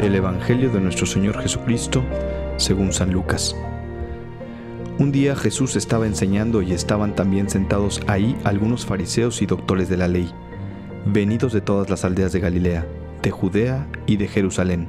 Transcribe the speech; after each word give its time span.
Evangelio 0.00 0.70
de 0.70 0.80
nuestro 0.80 1.06
Señor 1.06 1.40
Jesucristo 1.40 2.02
según 2.56 2.92
San 2.92 3.12
Lucas. 3.12 3.54
Un 4.98 5.12
día 5.12 5.36
Jesús 5.36 5.76
estaba 5.76 6.06
enseñando 6.06 6.62
y 6.62 6.72
estaban 6.72 7.14
también 7.14 7.48
sentados 7.48 8.00
ahí 8.06 8.36
algunos 8.44 8.84
fariseos 8.84 9.40
y 9.42 9.46
doctores 9.46 9.88
de 9.88 9.96
la 9.96 10.08
ley, 10.08 10.30
venidos 11.06 11.52
de 11.52 11.60
todas 11.60 11.90
las 11.90 12.04
aldeas 12.04 12.32
de 12.32 12.40
Galilea, 12.40 12.86
de 13.22 13.30
Judea 13.30 13.86
y 14.06 14.16
de 14.16 14.26
Jerusalén. 14.26 14.88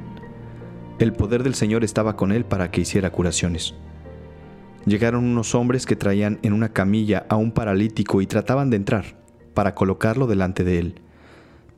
El 0.98 1.12
poder 1.12 1.42
del 1.42 1.54
Señor 1.54 1.84
estaba 1.84 2.16
con 2.16 2.32
él 2.32 2.44
para 2.44 2.70
que 2.70 2.80
hiciera 2.80 3.10
curaciones. 3.10 3.74
Llegaron 4.86 5.24
unos 5.24 5.54
hombres 5.54 5.86
que 5.86 5.96
traían 5.96 6.40
en 6.42 6.52
una 6.52 6.72
camilla 6.72 7.26
a 7.28 7.36
un 7.36 7.52
paralítico 7.52 8.22
y 8.22 8.26
trataban 8.26 8.70
de 8.70 8.76
entrar, 8.76 9.04
para 9.54 9.74
colocarlo 9.74 10.26
delante 10.26 10.64
de 10.64 10.78
él. 10.78 11.01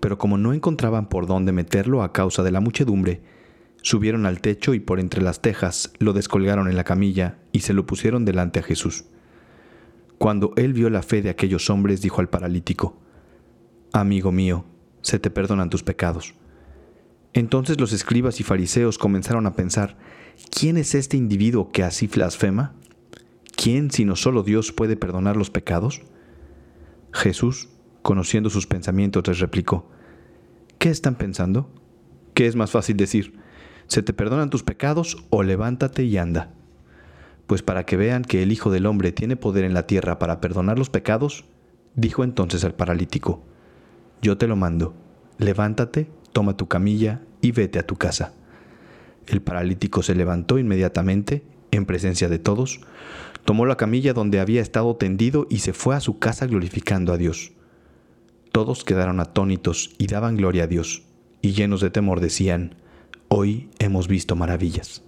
Pero 0.04 0.18
como 0.18 0.36
no 0.36 0.52
encontraban 0.52 1.08
por 1.08 1.26
dónde 1.26 1.52
meterlo 1.52 2.02
a 2.02 2.12
causa 2.12 2.42
de 2.42 2.50
la 2.50 2.60
muchedumbre, 2.60 3.22
subieron 3.80 4.26
al 4.26 4.42
techo 4.42 4.74
y 4.74 4.78
por 4.78 5.00
entre 5.00 5.22
las 5.22 5.40
tejas 5.40 5.94
lo 5.98 6.12
descolgaron 6.12 6.68
en 6.68 6.76
la 6.76 6.84
camilla 6.84 7.38
y 7.52 7.60
se 7.60 7.72
lo 7.72 7.86
pusieron 7.86 8.26
delante 8.26 8.58
a 8.60 8.62
Jesús. 8.62 9.06
Cuando 10.18 10.52
él 10.56 10.74
vio 10.74 10.90
la 10.90 11.00
fe 11.00 11.22
de 11.22 11.30
aquellos 11.30 11.70
hombres, 11.70 12.02
dijo 12.02 12.20
al 12.20 12.28
paralítico, 12.28 12.98
Amigo 13.94 14.30
mío, 14.30 14.66
se 15.00 15.18
te 15.18 15.30
perdonan 15.30 15.70
tus 15.70 15.82
pecados. 15.82 16.34
Entonces 17.32 17.80
los 17.80 17.94
escribas 17.94 18.40
y 18.40 18.42
fariseos 18.42 18.98
comenzaron 18.98 19.46
a 19.46 19.54
pensar, 19.54 19.96
¿quién 20.50 20.76
es 20.76 20.94
este 20.94 21.16
individuo 21.16 21.72
que 21.72 21.82
así 21.82 22.08
blasfema? 22.08 22.74
¿Quién 23.56 23.90
sino 23.90 24.16
solo 24.16 24.42
Dios 24.42 24.70
puede 24.70 24.98
perdonar 24.98 25.38
los 25.38 25.48
pecados? 25.48 26.02
Jesús, 27.10 27.70
conociendo 28.02 28.50
sus 28.50 28.66
pensamientos, 28.66 29.26
les 29.26 29.38
replicó, 29.38 29.93
¿qué 30.84 30.90
están 30.90 31.14
pensando? 31.14 31.70
¿Qué 32.34 32.46
es 32.46 32.56
más 32.56 32.70
fácil 32.70 32.98
decir? 32.98 33.40
¿Se 33.86 34.02
te 34.02 34.12
perdonan 34.12 34.50
tus 34.50 34.62
pecados 34.62 35.16
o 35.30 35.42
levántate 35.42 36.04
y 36.04 36.18
anda? 36.18 36.52
Pues 37.46 37.62
para 37.62 37.86
que 37.86 37.96
vean 37.96 38.22
que 38.22 38.42
el 38.42 38.52
Hijo 38.52 38.70
del 38.70 38.84
Hombre 38.84 39.10
tiene 39.10 39.36
poder 39.36 39.64
en 39.64 39.72
la 39.72 39.86
tierra 39.86 40.18
para 40.18 40.42
perdonar 40.42 40.78
los 40.78 40.90
pecados, 40.90 41.46
dijo 41.94 42.22
entonces 42.22 42.64
al 42.64 42.74
paralítico, 42.74 43.42
Yo 44.20 44.36
te 44.36 44.46
lo 44.46 44.56
mando, 44.56 44.94
levántate, 45.38 46.10
toma 46.34 46.58
tu 46.58 46.68
camilla 46.68 47.22
y 47.40 47.52
vete 47.52 47.78
a 47.78 47.86
tu 47.86 47.96
casa. 47.96 48.34
El 49.26 49.40
paralítico 49.40 50.02
se 50.02 50.14
levantó 50.14 50.58
inmediatamente, 50.58 51.44
en 51.70 51.86
presencia 51.86 52.28
de 52.28 52.40
todos, 52.40 52.82
tomó 53.46 53.64
la 53.64 53.78
camilla 53.78 54.12
donde 54.12 54.38
había 54.38 54.60
estado 54.60 54.96
tendido 54.96 55.46
y 55.48 55.60
se 55.60 55.72
fue 55.72 55.96
a 55.96 56.00
su 56.00 56.18
casa 56.18 56.46
glorificando 56.46 57.14
a 57.14 57.16
Dios. 57.16 57.54
Todos 58.54 58.84
quedaron 58.84 59.18
atónitos 59.18 59.96
y 59.98 60.06
daban 60.06 60.36
gloria 60.36 60.62
a 60.62 60.66
Dios, 60.68 61.02
y 61.42 61.54
llenos 61.54 61.80
de 61.80 61.90
temor 61.90 62.20
decían, 62.20 62.76
Hoy 63.26 63.68
hemos 63.80 64.06
visto 64.06 64.36
maravillas. 64.36 65.02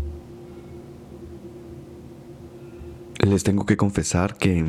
Les 3.24 3.44
tengo 3.44 3.64
que 3.64 3.76
confesar 3.76 4.36
que 4.36 4.64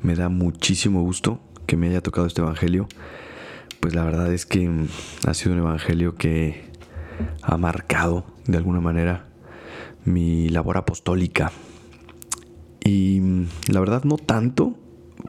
me 0.00 0.14
da 0.14 0.28
muchísimo 0.28 1.02
gusto 1.02 1.40
que 1.66 1.76
me 1.76 1.88
haya 1.88 2.02
tocado 2.02 2.28
este 2.28 2.40
Evangelio, 2.40 2.86
pues 3.80 3.96
la 3.96 4.04
verdad 4.04 4.32
es 4.32 4.46
que 4.46 4.70
ha 5.26 5.34
sido 5.34 5.54
un 5.54 5.58
Evangelio 5.58 6.14
que 6.14 6.62
ha 7.42 7.56
marcado 7.56 8.26
de 8.46 8.58
alguna 8.58 8.80
manera 8.80 9.26
mi 10.04 10.50
labor 10.50 10.76
apostólica. 10.76 11.50
Y 12.84 13.20
la 13.66 13.80
verdad 13.80 14.04
no 14.04 14.18
tanto 14.18 14.78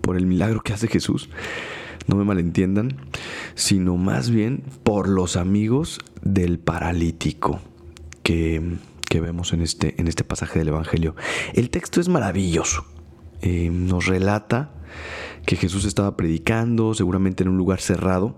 por 0.02 0.18
el 0.18 0.28
milagro 0.28 0.62
que 0.62 0.74
hace 0.74 0.88
Jesús, 0.88 1.32
no 2.08 2.16
me 2.16 2.24
malentiendan, 2.24 2.96
sino 3.56 3.98
más 3.98 4.30
bien 4.30 4.64
por 4.84 5.08
los 5.10 5.36
amigos 5.36 6.00
del 6.22 6.60
paralítico 6.60 7.62
que, 8.24 8.62
vemos 9.22 9.54
en 9.54 9.62
este, 9.62 9.96
en 10.02 10.10
este 10.10 10.26
pasaje 10.26 10.60
del 10.60 10.68
Evangelio. 10.68 11.16
El 11.54 11.70
texto 11.70 12.02
es 12.02 12.10
maravilloso. 12.10 12.84
Eh, 13.42 13.70
nos 13.72 14.08
relata 14.08 14.72
que 15.46 15.56
Jesús 15.56 15.86
estaba 15.86 16.18
predicando, 16.18 16.94
seguramente 16.94 17.44
en 17.44 17.50
un 17.50 17.58
lugar 17.58 17.80
cerrado, 17.80 18.36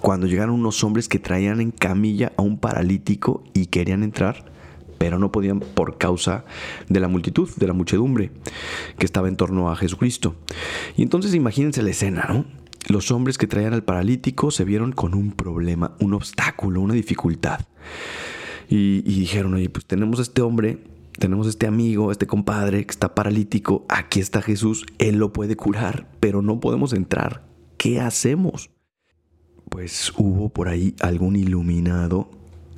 cuando 0.00 0.26
llegaron 0.26 0.54
unos 0.54 0.82
hombres 0.84 1.08
que 1.08 1.18
traían 1.18 1.60
en 1.60 1.70
camilla 1.70 2.32
a 2.36 2.42
un 2.42 2.58
paralítico 2.58 3.42
y 3.52 3.66
querían 3.66 4.02
entrar, 4.02 4.52
pero 4.98 5.18
no 5.18 5.32
podían 5.32 5.60
por 5.60 5.98
causa 5.98 6.44
de 6.88 7.00
la 7.00 7.08
multitud, 7.08 7.50
de 7.56 7.66
la 7.66 7.72
muchedumbre 7.72 8.30
que 8.98 9.06
estaba 9.06 9.28
en 9.28 9.36
torno 9.36 9.70
a 9.70 9.76
Jesucristo. 9.76 10.36
Y 10.96 11.02
entonces 11.02 11.34
imagínense 11.34 11.82
la 11.82 11.90
escena, 11.90 12.26
¿no? 12.28 12.44
Los 12.86 13.10
hombres 13.10 13.38
que 13.38 13.46
traían 13.46 13.72
al 13.72 13.84
paralítico 13.84 14.50
se 14.50 14.64
vieron 14.64 14.92
con 14.92 15.14
un 15.14 15.32
problema, 15.32 15.96
un 16.00 16.14
obstáculo, 16.14 16.80
una 16.80 16.94
dificultad. 16.94 17.60
Y, 18.68 19.02
dijeron, 19.02 19.54
oye, 19.54 19.68
pues 19.68 19.86
tenemos 19.86 20.20
este 20.20 20.42
hombre, 20.42 20.82
tenemos 21.18 21.46
este 21.46 21.66
amigo, 21.66 22.10
este 22.10 22.26
compadre 22.26 22.84
que 22.84 22.90
está 22.90 23.14
paralítico, 23.14 23.84
aquí 23.88 24.20
está 24.20 24.42
Jesús, 24.42 24.86
Él 24.98 25.16
lo 25.16 25.32
puede 25.32 25.56
curar, 25.56 26.08
pero 26.20 26.42
no 26.42 26.60
podemos 26.60 26.92
entrar. 26.92 27.44
¿Qué 27.76 28.00
hacemos? 28.00 28.70
Pues 29.68 30.12
hubo 30.16 30.48
por 30.48 30.68
ahí 30.68 30.94
algún 31.00 31.36
iluminado 31.36 32.30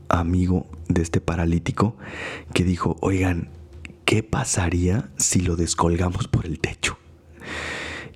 amigo 0.09 0.67
de 0.89 1.03
este 1.03 1.21
paralítico 1.21 1.97
que 2.53 2.65
dijo, 2.65 2.97
oigan, 3.01 3.51
¿qué 4.05 4.23
pasaría 4.23 5.11
si 5.17 5.41
lo 5.41 5.57
descolgamos 5.57 6.29
por 6.29 6.47
el 6.47 6.59
techo? 6.59 6.96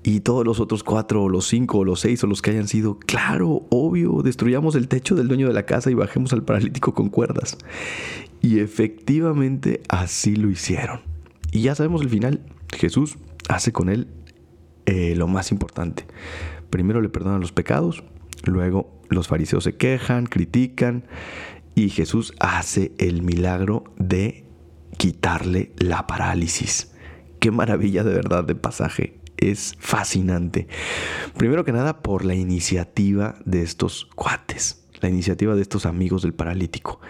Y 0.03 0.21
todos 0.21 0.47
los 0.47 0.61
otros 0.61 0.83
cuatro 0.83 1.25
o 1.25 1.28
los 1.28 1.47
cinco 1.47 1.78
o 1.78 1.84
los 1.84 2.00
seis 2.00 2.25
o 2.25 2.27
los 2.27 2.41
que 2.41 2.50
hayan 2.50 2.69
sido, 2.69 2.99
claro, 2.99 3.66
obvio, 3.71 4.22
destruyamos 4.22 4.75
el 4.75 4.88
techo 4.88 5.15
del 5.15 5.28
dueño 5.28 5.47
de 5.49 5.55
la 5.55 5.66
casa 5.66 5.91
y 5.91 5.94
bajemos 5.94 6.33
al 6.33 6.43
paralítico 6.43 6.94
con 6.94 7.11
cuerdas. 7.11 7.59
Y 8.41 8.61
efectivamente 8.61 9.83
así 9.88 10.37
lo 10.37 10.50
hicieron. 10.50 11.00
Y 11.53 11.62
ya 11.62 11.75
sabemos 11.75 12.00
el 12.00 12.09
final, 12.09 12.41
Jesús 12.72 13.16
hace 13.49 13.72
con 13.72 13.91
él 13.91 14.09
eh, 14.87 15.15
lo 15.16 15.28
más 15.28 15.53
importante. 15.53 16.06
Primero 16.71 17.00
le 17.03 17.09
perdonan 17.09 17.41
los 17.41 17.53
pecados, 17.53 18.03
luego 18.44 19.00
los 19.11 19.28
fariseos 19.28 19.65
se 19.65 19.77
quejan, 19.77 20.27
critican 20.27 21.05
y 21.75 21.91
Jesús 21.91 22.32
hace 22.41 22.93
el 22.99 23.22
milagro 23.22 23.84
de 23.99 24.44
quitarle 24.97 25.72
la 25.77 26.06
parálisis. 26.06 26.93
Qué 27.41 27.50
maravilla 27.50 28.05
de 28.05 28.15
verdad 28.15 28.44
de 28.44 28.55
pasaje 28.55 29.21
es 29.37 29.77
fascinante. 29.79 30.69
Primero 31.37 31.65
que 31.65 31.73
nada 31.73 32.03
por 32.03 32.25
la 32.25 32.35
iniciativa 32.35 33.37
de 33.45 33.63
estos 33.63 34.07
cuates, 34.15 34.87
la 35.01 35.09
iniciativa 35.09 35.55
de 35.55 35.63
estos 35.63 35.87
amigos 35.87 36.23
del 36.23 36.35
paralítico, 36.35 37.01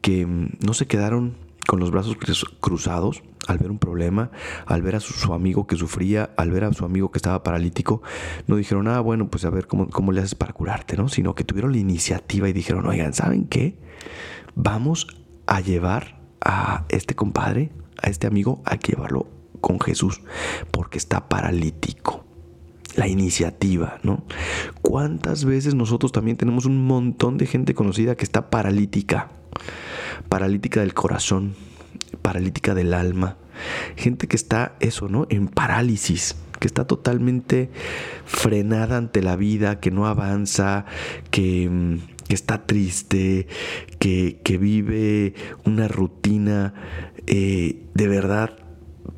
que 0.00 0.26
mm, 0.26 0.58
no 0.60 0.74
se 0.74 0.86
quedaron 0.86 1.36
con 1.66 1.80
los 1.80 1.90
brazos 1.90 2.16
cruzados 2.60 3.22
al 3.46 3.58
ver 3.58 3.70
un 3.70 3.78
problema, 3.78 4.30
al 4.66 4.82
ver 4.82 4.96
a 4.96 5.00
su, 5.00 5.32
amigo 5.32 5.66
que 5.66 5.76
sufría, 5.76 6.30
al 6.36 6.50
ver 6.50 6.64
a 6.64 6.72
su 6.72 6.84
amigo 6.84 7.10
que 7.10 7.18
estaba 7.18 7.42
paralítico, 7.42 8.02
no 8.46 8.56
dijeron, 8.56 8.88
ah, 8.88 9.00
bueno, 9.00 9.30
pues 9.30 9.44
a 9.44 9.50
ver 9.50 9.66
cómo, 9.66 9.88
cómo 9.88 10.12
le 10.12 10.20
haces 10.20 10.34
para 10.34 10.52
curarte, 10.52 10.96
¿no? 10.96 11.08
Sino 11.08 11.34
que 11.34 11.44
tuvieron 11.44 11.72
la 11.72 11.78
iniciativa 11.78 12.48
y 12.48 12.52
dijeron, 12.52 12.86
oigan, 12.86 13.14
¿saben 13.14 13.46
qué? 13.46 13.78
Vamos 14.54 15.06
a 15.46 15.60
llevar 15.60 16.20
a 16.40 16.84
este 16.88 17.14
compadre, 17.14 17.70
a 18.02 18.08
este 18.08 18.26
amigo, 18.26 18.62
a 18.64 18.76
llevarlo 18.76 19.39
con 19.60 19.80
Jesús 19.80 20.20
porque 20.70 20.98
está 20.98 21.28
paralítico. 21.28 22.24
La 22.96 23.06
iniciativa, 23.06 24.00
¿no? 24.02 24.24
¿Cuántas 24.82 25.44
veces 25.44 25.76
nosotros 25.76 26.10
también 26.10 26.36
tenemos 26.36 26.66
un 26.66 26.86
montón 26.86 27.38
de 27.38 27.46
gente 27.46 27.72
conocida 27.72 28.16
que 28.16 28.24
está 28.24 28.50
paralítica? 28.50 29.30
Paralítica 30.28 30.80
del 30.80 30.92
corazón, 30.92 31.54
paralítica 32.20 32.74
del 32.74 32.92
alma. 32.92 33.36
Gente 33.96 34.26
que 34.26 34.34
está, 34.34 34.74
eso, 34.80 35.08
¿no? 35.08 35.26
En 35.30 35.46
parálisis 35.46 36.34
que 36.60 36.68
está 36.68 36.86
totalmente 36.86 37.70
frenada 38.26 38.98
ante 38.98 39.22
la 39.22 39.34
vida, 39.34 39.80
que 39.80 39.90
no 39.90 40.06
avanza, 40.06 40.84
que, 41.30 41.98
está 42.28 42.66
triste, 42.66 43.48
que, 43.98 44.58
vive 44.60 45.34
una 45.64 45.88
rutina 45.88 46.74
eh, 47.26 47.82
de 47.94 48.08
verdad 48.08 48.56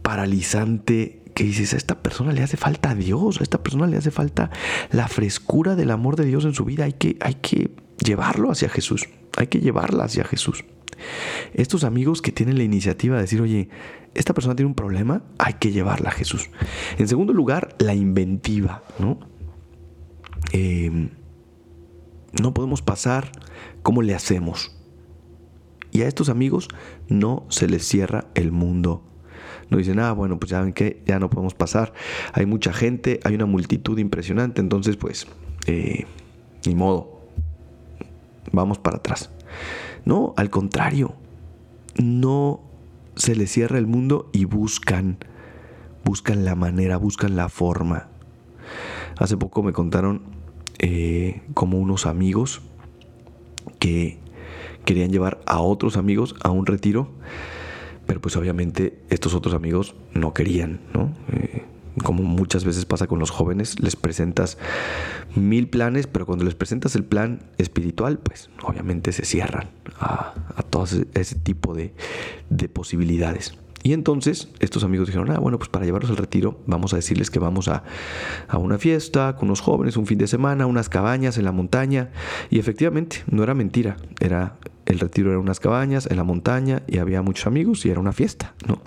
paralizante 0.03 1.23
que 1.35 1.45
dices, 1.45 1.75
a 1.75 1.77
esta 1.77 2.03
persona 2.03 2.33
le 2.33 2.43
hace 2.43 2.57
falta 2.57 2.91
a 2.91 2.95
Dios, 2.95 3.41
a 3.41 3.43
esta 3.43 3.63
persona 3.63 3.87
le 3.87 3.97
hace 3.97 4.11
falta 4.11 4.51
la 4.91 5.09
frescura 5.09 5.77
del 5.77 5.91
amor 5.91 6.17
de 6.17 6.27
Dios 6.27 6.45
en 6.45 6.55
su 6.55 6.65
vida, 6.65 6.85
hay 6.85 6.93
que, 6.93 7.17
hay 7.21 7.35
que 7.35 7.71
llevarlo 8.05 8.51
hacia 8.51 8.69
Jesús, 8.69 9.09
hay 9.37 9.47
que 9.47 9.61
llevarla 9.61 10.05
hacia 10.05 10.25
Jesús. 10.25 10.65
Estos 11.55 11.85
amigos 11.85 12.23
que 12.23 12.33
tienen 12.33 12.59
la 12.59 12.65
iniciativa 12.65 13.17
de 13.17 13.23
decir, 13.23 13.41
oye, 13.41 13.69
esta 14.15 14.35
persona 14.35 14.55
tiene 14.55 14.69
un 14.69 14.75
problema, 14.75 15.23
hay 15.39 15.55
que 15.55 15.73
llevarla 15.73 16.11
a 16.11 16.13
Jesús. 16.13 16.51
En 16.99 17.09
segundo 17.09 17.33
lugar, 17.33 17.75
la 17.79 17.95
inventiva, 17.95 18.83
¿no? 18.99 19.19
Em, 20.53 21.11
no 22.41 22.55
podemos 22.55 22.83
pasar, 22.83 23.33
¿cómo 23.83 24.03
le 24.03 24.15
hacemos? 24.15 24.77
Y 25.91 26.03
a 26.03 26.09
estos 26.09 26.29
amigos 26.29 26.69
no 27.09 27.47
se 27.49 27.69
les 27.69 27.87
cierra 27.87 28.27
el 28.35 28.53
mundo 28.53 29.12
no 29.71 29.79
dicen, 29.79 29.99
ah, 29.99 30.13
bueno, 30.13 30.39
pues 30.39 30.51
ya 30.51 30.61
ven 30.61 30.73
que 30.73 31.03
ya 31.07 31.19
no 31.19 31.31
podemos 31.31 31.55
pasar. 31.55 31.93
Hay 32.33 32.47
mucha 32.47 32.73
gente, 32.73 33.21
hay 33.25 33.35
una 33.35 33.47
multitud 33.47 33.99
impresionante, 33.99 34.61
entonces 34.61 34.97
pues, 34.97 35.27
eh, 35.67 36.07
ni 36.67 36.75
modo, 36.75 37.21
vamos 38.53 38.79
para 38.79 38.99
atrás. 38.99 39.31
No, 40.05 40.35
al 40.37 40.51
contrario, 40.51 41.15
no 41.97 42.61
se 43.17 43.37
les 43.37 43.51
cierra 43.51 43.79
el 43.79 43.87
mundo 43.87 44.31
y 44.33 44.45
buscan, 44.45 45.19
buscan 46.05 46.45
la 46.45 46.55
manera, 46.55 46.97
buscan 46.97 47.37
la 47.37 47.49
forma. 47.49 48.09
Hace 49.19 49.37
poco 49.37 49.63
me 49.63 49.73
contaron 49.73 50.23
eh, 50.79 51.43
como 51.55 51.79
unos 51.79 52.07
amigos 52.07 52.63
que 53.79 54.19
querían 54.85 55.11
llevar 55.11 55.41
a 55.47 55.61
otros 55.61 55.97
amigos 55.97 56.35
a 56.43 56.51
un 56.51 56.67
retiro, 56.67 57.11
pero 58.07 58.21
pues 58.21 58.37
obviamente 58.37 58.99
estos 59.11 59.35
otros 59.35 59.55
amigos 59.55 59.95
no 60.15 60.35
querían, 60.35 60.81
¿no? 60.93 61.13
Eh, 61.33 61.65
como 62.03 62.23
muchas 62.23 62.65
veces 62.65 62.87
pasa 62.87 63.07
con 63.07 63.19
los 63.19 63.31
jóvenes, 63.31 63.79
les 63.81 63.97
presentas 63.97 64.57
mil 65.35 65.69
planes, 65.69 66.07
pero 66.07 66.25
cuando 66.25 66.45
les 66.45 66.55
presentas 66.55 66.97
el 66.97 67.05
plan 67.05 67.43
espiritual, 67.59 68.19
pues 68.19 68.51
obviamente 68.63 69.13
se 69.13 69.25
cierran 69.25 69.69
a, 70.01 70.35
todo 70.71 70.85
ese 70.85 71.37
tipo 71.37 71.75
de, 71.75 71.93
de 72.49 72.69
posibilidades. 72.69 73.55
Y 73.83 73.93
entonces 73.95 74.49
estos 74.61 74.85
amigos 74.85 75.09
dijeron, 75.09 75.31
ah, 75.33 75.39
bueno, 75.39 75.59
pues 75.59 75.69
para 75.69 75.85
llevarlos 75.85 76.11
al 76.11 76.17
retiro 76.17 76.61
vamos 76.67 76.93
a 76.93 76.97
decirles 76.97 77.31
que 77.31 77.41
vamos 77.41 77.69
a, 77.69 77.83
a, 78.49 78.59
una 78.59 78.79
fiesta 78.79 79.35
con 79.37 79.49
unos 79.49 79.61
jóvenes, 79.61 79.97
un 79.97 80.07
fin 80.07 80.19
de 80.19 80.29
semana, 80.29 80.67
unas 80.67 80.89
cabañas 80.89 81.37
en 81.37 81.45
la 81.45 81.53
montaña. 81.53 82.11
Y 82.49 82.59
efectivamente, 82.59 83.25
no 83.29 83.43
era 83.43 83.55
mentira, 83.55 83.97
era 84.21 84.57
el 84.93 85.01
retiro 85.01 85.31
era 85.31 85.39
unas 85.39 85.61
cabañas 85.61 86.07
en 86.11 86.17
la 86.17 86.25
montaña 86.25 86.83
y 86.87 86.99
había 86.99 87.23
muchos 87.23 87.47
amigos 87.47 87.85
y 87.87 87.91
era 87.91 88.01
una 88.01 88.13
fiesta, 88.13 88.55
¿no? 88.67 88.81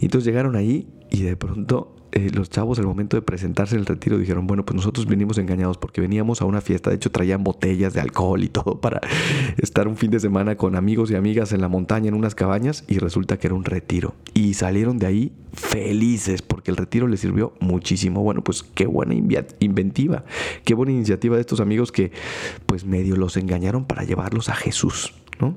Entonces 0.00 0.26
llegaron 0.26 0.56
ahí 0.56 0.88
y 1.10 1.22
de 1.22 1.36
pronto 1.36 1.94
eh, 2.14 2.30
los 2.32 2.48
chavos 2.48 2.78
al 2.78 2.86
momento 2.86 3.16
de 3.16 3.22
presentarse 3.22 3.74
en 3.74 3.80
el 3.80 3.86
retiro 3.86 4.18
dijeron, 4.18 4.46
bueno, 4.46 4.64
pues 4.64 4.76
nosotros 4.76 5.06
venimos 5.06 5.36
engañados 5.38 5.78
porque 5.78 6.00
veníamos 6.00 6.42
a 6.42 6.44
una 6.44 6.60
fiesta, 6.60 6.90
de 6.90 6.96
hecho 6.96 7.10
traían 7.10 7.42
botellas 7.42 7.92
de 7.92 8.00
alcohol 8.00 8.44
y 8.44 8.48
todo 8.48 8.80
para 8.80 9.00
estar 9.56 9.88
un 9.88 9.96
fin 9.96 10.12
de 10.12 10.20
semana 10.20 10.56
con 10.56 10.76
amigos 10.76 11.10
y 11.10 11.16
amigas 11.16 11.50
en 11.50 11.60
la 11.60 11.66
montaña, 11.66 12.10
en 12.10 12.14
unas 12.14 12.36
cabañas, 12.36 12.84
y 12.86 12.98
resulta 13.00 13.36
que 13.36 13.48
era 13.48 13.56
un 13.56 13.64
retiro. 13.64 14.14
Y 14.32 14.54
salieron 14.54 14.98
de 14.98 15.06
ahí 15.06 15.32
felices 15.54 16.40
porque 16.40 16.70
el 16.70 16.76
retiro 16.76 17.08
les 17.08 17.18
sirvió 17.18 17.54
muchísimo. 17.58 18.22
Bueno, 18.22 18.44
pues 18.44 18.62
qué 18.62 18.86
buena 18.86 19.14
inventiva, 19.58 20.24
qué 20.64 20.74
buena 20.74 20.92
iniciativa 20.92 21.34
de 21.34 21.40
estos 21.40 21.58
amigos 21.58 21.90
que 21.90 22.12
pues 22.66 22.84
medio 22.84 23.16
los 23.16 23.36
engañaron 23.36 23.86
para 23.86 24.04
llevarlos 24.04 24.48
a 24.50 24.54
Jesús, 24.54 25.14
¿no? 25.40 25.56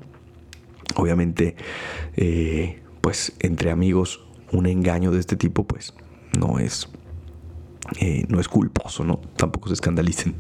Obviamente, 0.96 1.56
eh, 2.16 2.82
pues 3.02 3.34
entre 3.40 3.72
amigos 3.72 4.24
un 4.52 4.66
engaño 4.66 5.12
de 5.12 5.20
este 5.20 5.36
tipo, 5.36 5.66
pues 5.66 5.94
no 6.38 6.60
es, 6.60 6.90
eh, 8.00 8.26
no 8.30 8.40
es 8.40 8.48
culposo, 8.48 9.04
¿no? 9.04 9.22
Tampoco 9.36 9.68
se 9.68 9.74
escandalicen. 9.74 10.36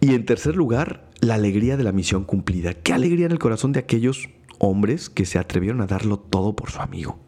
Y 0.00 0.14
en 0.14 0.24
tercer 0.24 0.56
lugar, 0.56 1.08
la 1.20 1.34
alegría 1.34 1.76
de 1.76 1.84
la 1.84 1.92
misión 1.92 2.24
cumplida. 2.24 2.74
Qué 2.74 2.92
alegría 2.92 3.26
en 3.26 3.32
el 3.32 3.38
corazón 3.38 3.72
de 3.72 3.80
aquellos 3.80 4.28
hombres 4.58 5.10
que 5.10 5.24
se 5.26 5.38
atrevieron 5.38 5.80
a 5.80 5.86
darlo 5.86 6.18
todo 6.18 6.54
por 6.54 6.70
su 6.70 6.80
amigo. 6.80 7.18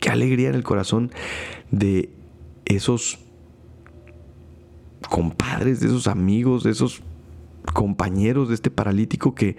Qué 0.00 0.10
alegría 0.10 0.48
en 0.48 0.54
el 0.54 0.62
corazón 0.62 1.10
de 1.70 2.10
esos 2.64 3.18
compadres, 5.08 5.80
de 5.80 5.86
esos 5.86 6.06
amigos, 6.06 6.62
de 6.64 6.70
esos 6.70 7.02
compañeros 7.72 8.48
de 8.48 8.54
este 8.54 8.70
paralítico 8.70 9.34
que 9.34 9.56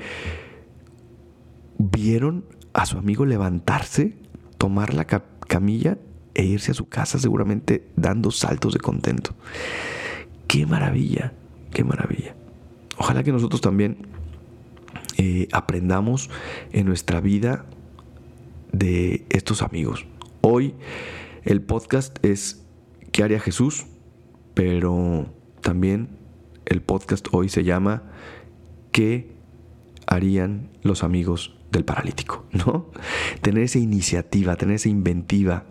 vieron 1.78 2.46
a 2.74 2.86
su 2.86 2.98
amigo 2.98 3.26
levantarse, 3.26 4.18
tomar 4.58 4.94
la 4.94 5.06
camilla 5.06 5.98
e 6.34 6.44
irse 6.46 6.72
a 6.72 6.76
su 6.76 6.88
casa 6.88 7.20
seguramente 7.20 7.88
dando 7.96 8.32
saltos 8.32 8.74
de 8.74 8.80
contento. 8.80 9.36
Qué 10.48 10.66
maravilla, 10.66 11.34
qué 11.72 11.84
maravilla. 11.84 12.36
Ojalá 12.98 13.24
que 13.24 13.32
nosotros 13.32 13.62
también 13.62 14.08
eh, 15.18 15.48
aprendamos 15.52 16.30
en 16.72 16.86
nuestra 16.86 17.22
vida 17.22 17.66
de 18.72 19.26
estos 19.30 19.62
amigos. 19.62 20.06
Hoy 20.42 20.76
el 21.44 21.62
podcast 21.62 22.24
es 22.24 22.66
¿Qué 23.12 23.24
haría 23.24 23.40
Jesús? 23.40 23.86
Pero 24.54 25.26
también 25.62 26.19
el 26.70 26.82
podcast 26.82 27.28
hoy 27.32 27.50
se 27.50 27.64
llama 27.64 28.04
¿Qué 28.92 29.36
harían 30.08 30.70
los 30.82 31.04
amigos 31.04 31.58
del 31.72 31.84
paralítico? 31.84 32.46
¿No? 32.52 32.92
Tener 33.42 33.64
esa 33.64 33.80
iniciativa, 33.80 34.56
tener 34.56 34.76
esa 34.76 34.90
inventiva, 34.90 35.66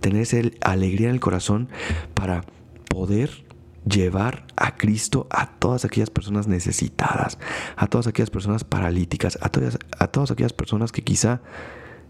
tener 0.00 0.22
esa 0.22 0.38
alegría 0.60 1.08
en 1.08 1.14
el 1.14 1.20
corazón 1.20 1.68
para 2.14 2.44
poder 2.88 3.44
llevar 3.84 4.46
a 4.56 4.76
Cristo 4.76 5.26
a 5.30 5.58
todas 5.58 5.84
aquellas 5.84 6.10
personas 6.10 6.46
necesitadas, 6.46 7.38
a 7.76 7.88
todas 7.88 8.06
aquellas 8.06 8.30
personas 8.30 8.62
paralíticas, 8.62 9.38
a 9.42 9.48
todas, 9.48 9.78
a 9.98 10.06
todas 10.08 10.30
aquellas 10.30 10.52
personas 10.52 10.92
que 10.92 11.02
quizá 11.02 11.40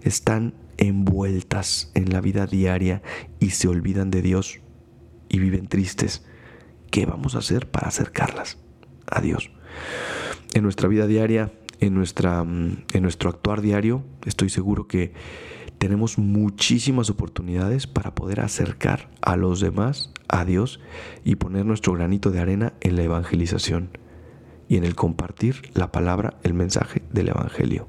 están 0.02 0.54
envueltas 0.76 1.90
en 1.94 2.12
la 2.12 2.20
vida 2.20 2.46
diaria 2.46 3.02
y 3.38 3.50
se 3.50 3.68
olvidan 3.68 4.10
de 4.10 4.20
Dios 4.20 4.60
y 5.28 5.38
viven 5.38 5.68
tristes. 5.68 6.24
¿Qué 6.92 7.06
vamos 7.06 7.34
a 7.34 7.38
hacer 7.38 7.70
para 7.70 7.88
acercarlas 7.88 8.58
a 9.06 9.22
Dios? 9.22 9.50
En 10.52 10.62
nuestra 10.62 10.88
vida 10.88 11.06
diaria, 11.06 11.50
en, 11.80 11.94
nuestra, 11.94 12.44
mm, 12.44 12.84
en 12.92 13.02
nuestro 13.02 13.30
actuar 13.30 13.62
diario, 13.62 14.04
estoy 14.26 14.50
seguro 14.50 14.86
que 14.88 15.14
tenemos 15.78 16.18
muchísimas 16.18 17.08
oportunidades 17.08 17.86
para 17.86 18.14
poder 18.14 18.40
acercar 18.40 19.08
a 19.22 19.36
los 19.36 19.60
demás 19.60 20.12
a 20.28 20.44
Dios 20.44 20.80
y 21.24 21.36
poner 21.36 21.64
nuestro 21.64 21.94
granito 21.94 22.30
de 22.30 22.40
arena 22.40 22.74
en 22.82 22.96
la 22.96 23.04
evangelización 23.04 23.96
y 24.68 24.76
en 24.76 24.84
el 24.84 24.94
compartir 24.94 25.70
la 25.72 25.92
palabra, 25.92 26.34
el 26.42 26.52
mensaje 26.52 27.00
del 27.10 27.30
Evangelio 27.30 27.86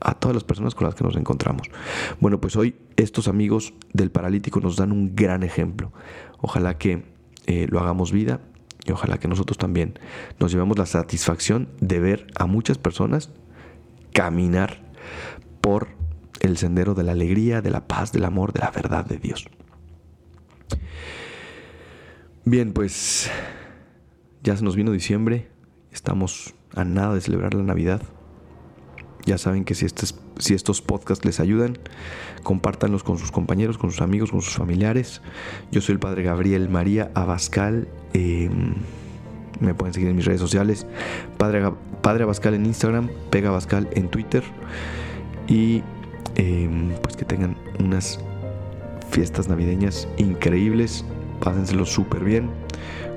a 0.00 0.14
todas 0.14 0.34
las 0.34 0.44
personas 0.44 0.74
con 0.74 0.86
las 0.86 0.94
que 0.94 1.04
nos 1.04 1.16
encontramos. 1.16 1.68
Bueno, 2.18 2.40
pues 2.40 2.56
hoy 2.56 2.76
estos 2.96 3.28
amigos 3.28 3.74
del 3.92 4.10
paralítico 4.10 4.60
nos 4.60 4.76
dan 4.76 4.92
un 4.92 5.14
gran 5.14 5.42
ejemplo. 5.42 5.92
Ojalá 6.40 6.78
que 6.78 7.17
eh, 7.48 7.66
lo 7.70 7.80
hagamos 7.80 8.12
vida 8.12 8.40
y 8.84 8.92
ojalá 8.92 9.16
que 9.16 9.26
nosotros 9.26 9.56
también 9.56 9.98
nos 10.38 10.52
llevemos 10.52 10.76
la 10.76 10.84
satisfacción 10.84 11.70
de 11.80 11.98
ver 11.98 12.26
a 12.36 12.44
muchas 12.44 12.76
personas 12.76 13.30
caminar 14.12 14.82
por 15.62 15.88
el 16.40 16.58
sendero 16.58 16.92
de 16.94 17.04
la 17.04 17.12
alegría, 17.12 17.62
de 17.62 17.70
la 17.70 17.88
paz, 17.88 18.12
del 18.12 18.26
amor, 18.26 18.52
de 18.52 18.60
la 18.60 18.70
verdad 18.70 19.06
de 19.06 19.16
Dios. 19.16 19.48
Bien, 22.44 22.74
pues 22.74 23.30
ya 24.42 24.54
se 24.54 24.62
nos 24.62 24.76
vino 24.76 24.92
diciembre, 24.92 25.48
estamos 25.90 26.54
a 26.74 26.84
nada 26.84 27.14
de 27.14 27.22
celebrar 27.22 27.54
la 27.54 27.62
Navidad. 27.62 28.02
Ya 29.24 29.38
saben 29.38 29.64
que 29.64 29.74
si, 29.74 29.86
estos, 29.86 30.20
si 30.38 30.54
estos 30.54 30.82
podcasts 30.82 31.24
les 31.24 31.40
ayudan, 31.40 31.78
compártanlos 32.42 33.02
con 33.02 33.18
sus 33.18 33.30
compañeros, 33.30 33.78
con 33.78 33.90
sus 33.90 34.00
amigos, 34.00 34.30
con 34.30 34.42
sus 34.42 34.54
familiares. 34.54 35.20
Yo 35.70 35.80
soy 35.80 35.94
el 35.94 35.98
Padre 35.98 36.22
Gabriel 36.22 36.68
María 36.68 37.10
Abascal. 37.14 37.88
Em, 38.12 38.74
me 39.60 39.74
pueden 39.74 39.92
seguir 39.92 40.08
en 40.08 40.16
mis 40.16 40.24
redes 40.24 40.40
sociales. 40.40 40.86
Padre, 41.36 41.70
Padre 42.02 42.24
Abascal 42.24 42.54
en 42.54 42.66
Instagram, 42.66 43.08
Pega 43.30 43.48
Abascal 43.48 43.88
en 43.92 44.08
Twitter. 44.08 44.44
Y 45.48 45.82
Em, 46.38 46.90
pues 47.02 47.16
que 47.16 47.24
tengan 47.24 47.56
unas 47.80 48.20
fiestas 49.10 49.48
navideñas 49.48 50.08
increíbles, 50.18 51.04
pásenselo 51.40 51.84
súper 51.84 52.22
bien, 52.22 52.48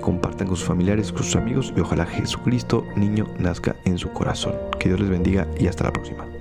compartan 0.02 0.48
con 0.48 0.58
sus 0.58 0.66
familiares, 0.66 1.12
con 1.12 1.24
sus 1.24 1.36
amigos 1.36 1.72
y 1.78 1.82
ojalá 1.82 2.08
Jesucristo 2.08 2.84
niño 2.96 3.28
nazca 3.38 3.76
en 3.86 4.00
su 4.00 4.12
corazón. 4.12 4.56
Que 4.80 4.90
Dios 4.90 5.00
les 5.00 5.10
bendiga 5.10 5.48
y 5.60 5.68
hasta 5.68 5.84
la 5.84 5.94
próxima. 5.94 6.41